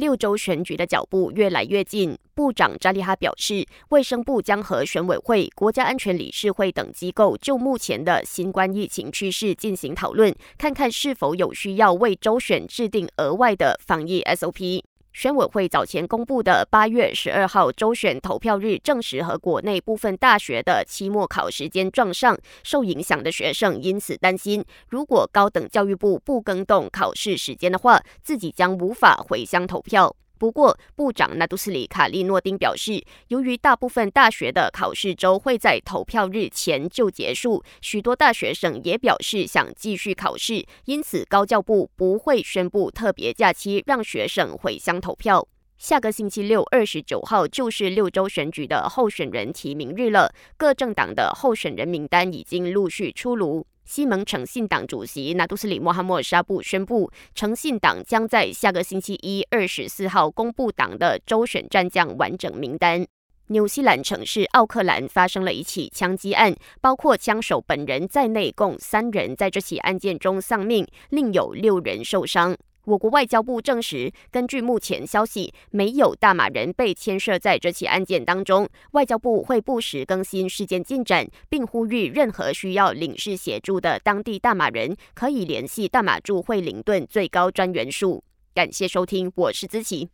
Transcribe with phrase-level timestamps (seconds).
[0.00, 14.89] 六州选举的脚步越来越近，部长扎利哈表示，卫生部将和选委会、国家安全理事会等机构就目前的新冠疫情趋势进行讨论，看看是否有需要为州选制定额外的防疫 SOP。
[15.12, 30.14] 选委会早前公布的八月十二号周选投票日，证实和国内部分大学的期末考时间撞上，受影响的学生因此担心，如果高等教育部不更动考试时间的话，自己将无法回乡投票。
[30.40, 45.46] 不过，部长纳杜斯里卡利诺丁表示，由于大部分大学的考试周会在投票日前就结束，许多大学生也表示想继续考试，因此高教部不会宣布特别假期让学生回乡投票。
[45.76, 53.66] 下个星期六二十九号就是六州选举的候选人提名日了，各政党的候选人名单已经陆续出炉。
[53.90, 63.04] 西蒙诚信党主席纳杜斯里莫哈默沙布宣布，诚信党将在下个星期一二十四号公布党的州选战将完整名单。
[63.48, 72.56] 纽西兰城市奥克兰发生了一起枪击案，包括枪手本人在内，共三人在这起案件中丧命，另有六人受伤。
[72.84, 78.66] 我国外交部证实，根据目前消息，没有大马人被牵涉在这起案件当中。
[78.92, 88.24] 外交部会不时更新事件进展，并呼吁任何需要领事协助的当地大马人可以联系大马驻惠灵顿最高专员署。
[88.54, 90.08] 感谢收听，我是资琪。